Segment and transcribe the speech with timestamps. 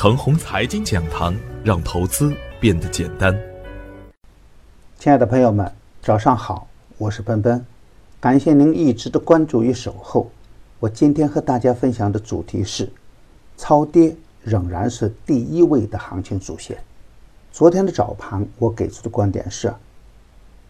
[0.00, 3.36] 程红财经讲堂，让投资变得简单。
[4.96, 5.68] 亲爱的朋友们，
[6.00, 7.66] 早上好，我是奔奔，
[8.20, 10.30] 感谢您一直的关注与守候。
[10.78, 12.88] 我今天和大家分享的主题是：
[13.56, 16.78] 超跌仍然是第一位的行情主线。
[17.50, 19.74] 昨天的早盘，我给出的观点是：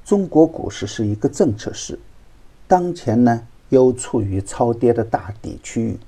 [0.06, 1.98] 中国股市是一个政策市，
[2.66, 5.98] 当前呢又处于超跌的大底区域。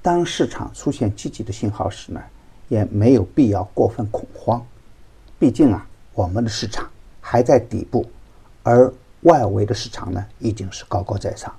[0.00, 2.22] 当市场出现积极的信号时呢，
[2.72, 4.64] 也没有必要过分恐慌。
[5.38, 6.88] 毕竟啊，我们的市场
[7.20, 8.06] 还在底部，
[8.62, 8.90] 而
[9.24, 11.54] 外围的市场呢已经是高高在上。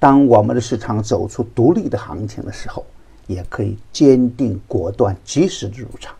[0.00, 2.84] 当我们的市场走出独立的行情的时候，
[3.28, 6.12] 也可以坚定果断、及时的入场。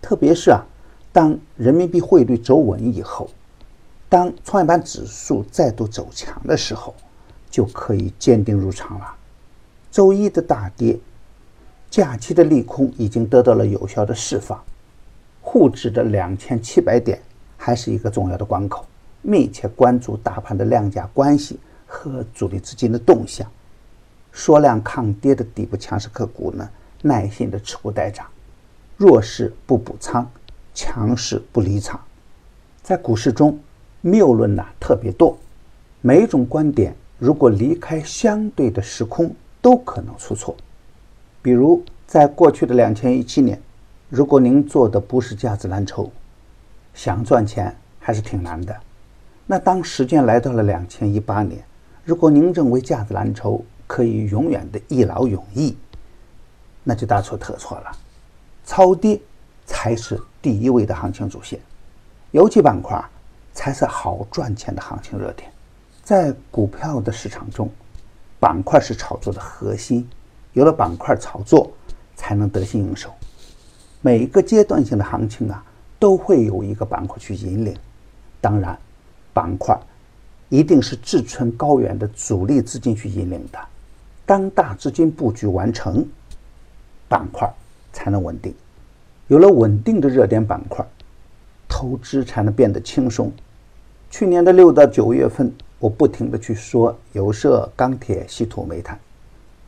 [0.00, 0.64] 特别是啊，
[1.12, 3.28] 当人民币汇率走稳以后，
[4.08, 6.94] 当创业板指数再度走强的时候，
[7.50, 9.14] 就可以坚定入场了。
[9.90, 10.98] 周一的大跌，
[11.92, 14.58] 假期的利空已经得到了有效的释放，
[15.42, 17.20] 沪指的两千七百点
[17.58, 18.86] 还是一个重要的关口，
[19.20, 23.46] 密切关注大盘的量价关系和主力资金的动向，
[24.32, 26.66] 缩量抗跌的底部强势个股呢，
[27.02, 28.24] 耐心的持股待涨，
[28.96, 30.26] 弱势不补仓，
[30.72, 32.00] 强势不离场。
[32.82, 33.60] 在股市中，
[34.00, 35.36] 谬论呐特别多，
[36.00, 39.30] 每一种观点如果离开相对的时空。
[39.60, 40.56] 都可能出错，
[41.42, 43.60] 比如在过去的两千一七年，
[44.08, 46.10] 如果您做的不是价值蓝筹，
[46.94, 48.74] 想赚钱还是挺难的。
[49.44, 51.62] 那当时间来到了两千一八年，
[52.04, 55.76] 如果您认为价值蓝筹可以永远的一劳永逸，
[56.84, 57.92] 那就大错特错了。
[58.64, 59.20] 超跌
[59.66, 61.58] 才是第一位的行情主线，
[62.30, 63.04] 尤其板块
[63.52, 65.50] 才是好赚钱的行情热点，
[66.04, 67.68] 在股票的市场中。
[68.38, 70.08] 板块是炒作的核心，
[70.52, 71.70] 有了板块炒作，
[72.16, 73.10] 才能得心应手。
[74.00, 75.64] 每一个阶段性的行情啊，
[75.98, 77.76] 都会有一个板块去引领。
[78.40, 78.78] 当然，
[79.32, 79.78] 板块
[80.48, 83.58] 一定是志存高远的主力资金去引领的。
[84.26, 86.06] 当大资金布局完成，
[87.08, 87.48] 板块
[87.92, 88.54] 才能稳定。
[89.28, 90.84] 有了稳定的热点板块，
[91.68, 93.32] 投资才能变得轻松。
[94.10, 95.52] 去年的六到九月份。
[95.82, 98.96] 我不停的去说有色、钢铁、稀土、煤炭，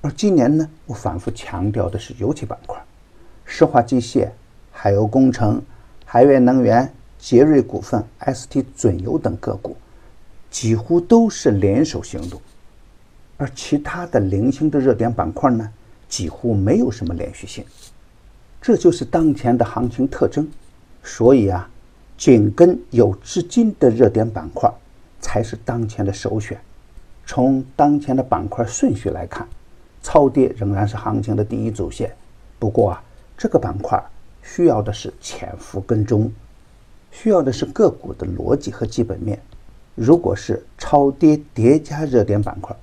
[0.05, 2.79] 而今年呢，我反复强调的是油气板块，
[3.47, 4.29] 石化机械、
[4.71, 5.63] 海油工程、
[6.05, 9.75] 海源能源、杰瑞股份、ST 准油等个股，
[10.51, 12.39] 几乎都是联手行动，
[13.39, 15.73] 而其他的零星的热点板块呢，
[16.07, 17.65] 几乎没有什么连续性，
[18.61, 20.47] 这就是当前的行情特征。
[21.03, 21.67] 所以啊，
[22.19, 24.71] 紧跟有资金的热点板块。
[25.21, 26.61] 才是当前的首选。
[27.25, 29.49] 从当前的板块顺序来看，
[30.05, 32.15] 超跌仍然是行情的第一主线。
[32.61, 33.03] 不过啊，
[33.37, 34.01] 这个板块
[34.41, 36.31] 需要的是潜伏跟踪，
[37.11, 39.41] 需要的是个股的逻辑和基本面。
[39.97, 42.77] 如果是超跌叠加热点板块，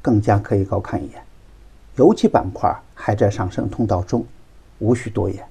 [0.00, 1.22] 更加可以高看一眼。
[1.96, 4.24] 油气板块还在上升通道中，
[4.78, 5.44] 无需多言，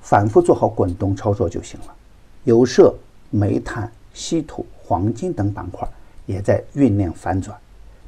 [0.00, 1.86] 反复做好滚动操作就行了。
[2.44, 2.94] 有色、
[3.30, 3.90] 煤炭。
[4.16, 5.88] 稀土、黄金等板块
[6.24, 7.58] 也在酝酿反转，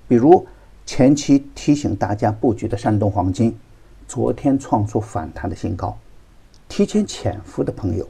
[0.06, 0.46] 比如
[0.86, 3.58] 前期提醒大家布局的山东黄金，
[4.06, 5.98] 昨天创出反弹的新高。
[6.68, 8.08] 提前潜伏的朋友，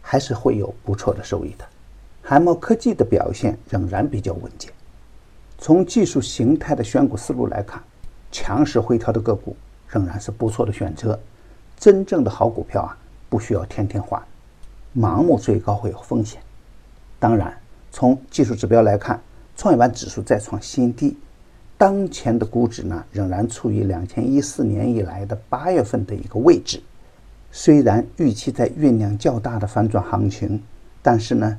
[0.00, 1.64] 还是会有不错的收益的。
[2.22, 4.72] 海茂科技的表现仍然比较稳健。
[5.58, 7.82] 从技术形态的选股思路来看，
[8.32, 9.54] 强势回调的个股
[9.86, 11.20] 仍然是不错的选择。
[11.78, 12.96] 真正的好股票啊，
[13.28, 14.20] 不需要天天换，
[14.96, 16.40] 盲目追高会有风险。
[17.18, 17.54] 当然，
[17.92, 19.20] 从技术指标来看，
[19.54, 21.16] 创业板指数再创新低，
[21.78, 26.80] 当前的估值呢仍然处于两千一四年以来的八月份的一个位置。
[27.52, 30.62] 虽然预期在酝酿较大的反转行情，
[31.02, 31.58] 但是呢，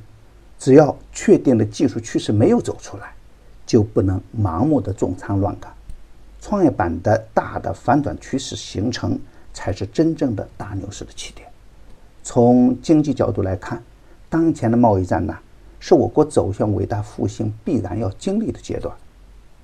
[0.58, 3.12] 只要确定的技术趋势没有走出来，
[3.66, 5.72] 就不能盲目的重仓乱干。
[6.40, 9.18] 创业板的大的反转趋势形成，
[9.52, 11.48] 才是真正的大牛市的起点。
[12.22, 13.82] 从经济角度来看，
[14.28, 15.36] 当前的贸易战呢？
[15.80, 18.92] 是我国走向伟大复兴必然要经历的阶段，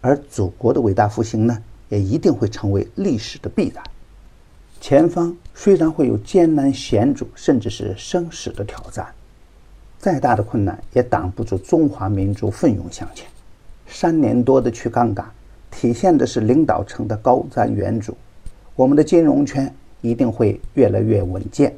[0.05, 1.59] 而祖国的伟大复兴呢，
[1.89, 3.83] 也一定会成为历史的必然。
[4.79, 9.07] 前方虽然会有艰难险阻，甚至是生死的挑战，
[9.99, 13.27] 再大的困难也挡不住中华民族奋勇向前。
[13.87, 15.25] 三年多的去杠杆，
[15.71, 18.13] 体现的是领导层的高瞻远瞩。
[18.77, 21.75] 我们的金融圈一定会越来越稳健，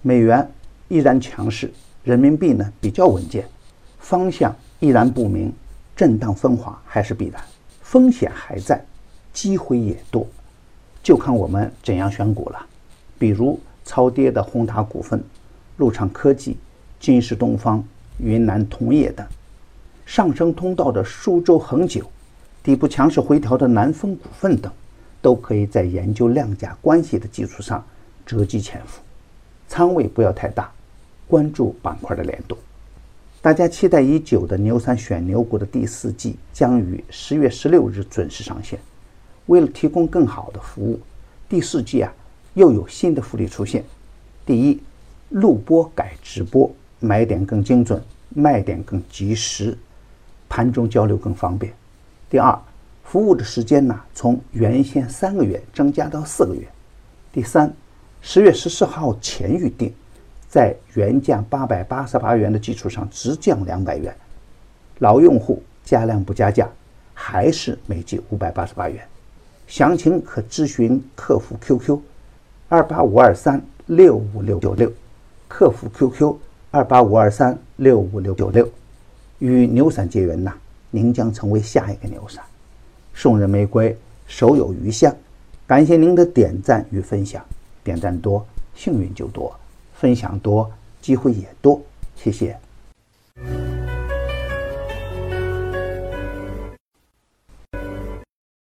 [0.00, 0.48] 美元
[0.86, 1.72] 依然强势，
[2.04, 3.44] 人民币呢比较稳健。
[3.98, 5.52] 方向依然不明，
[5.96, 7.42] 震荡分化还是必然，
[7.94, 8.84] 风险还在，
[9.32, 10.26] 机会也多，
[11.00, 12.66] 就看我们怎样选股了。
[13.20, 15.22] 比如超跌的宏达股份、
[15.76, 16.56] 陆畅科技、
[16.98, 17.84] 金石东方、
[18.18, 19.24] 云南铜业等；
[20.04, 22.04] 上升通道的苏州恒久、
[22.64, 24.72] 底部强势回调的南风股份等，
[25.22, 27.86] 都可以在研究量价关系的基础上
[28.26, 29.00] 择机潜伏，
[29.68, 30.68] 仓位不要太大，
[31.28, 32.58] 关注板块的联动。
[33.44, 38.78] 大家期待已久的牛散选牛股的第四季将于十月十六日准时上线。
[39.44, 40.98] 为了提供更好的服务，
[41.46, 42.10] 第四季啊
[42.54, 43.84] 又有新的福利出现。
[44.46, 44.80] 第一，
[45.28, 49.76] 录播改直播，买点更精准，卖点更及时，
[50.48, 51.70] 盘中交流更方便。
[52.30, 52.58] 第二，
[53.02, 56.66] 服务的时间呢从原先三个月增加到四个月。
[57.30, 57.70] 第三，
[58.22, 59.92] 十月十四号前预定。
[60.54, 64.14] 在原价八百八十八元的基础上直降两百元，
[65.00, 66.68] 老用户加量不加价，
[67.12, 69.04] 还是每季五百八十八元。
[69.66, 71.98] 详情可咨询客服 QQ：
[72.68, 74.92] 二八五二三六五六九六，
[75.48, 76.36] 客服 QQ：
[76.70, 78.70] 二八五二三六五六九六。
[79.40, 80.54] 与牛散结缘呐，
[80.92, 82.40] 您将成为下一个牛散。
[83.12, 83.98] 送人玫瑰，
[84.28, 85.12] 手有余香。
[85.66, 87.44] 感谢您的点赞与分享，
[87.82, 88.46] 点赞多，
[88.76, 89.52] 幸运就多。
[89.94, 90.70] 分享多
[91.00, 91.80] 机会也多
[92.16, 92.58] 谢谢。